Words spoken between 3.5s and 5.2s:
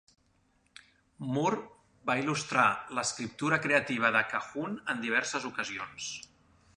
creativa de Cahun en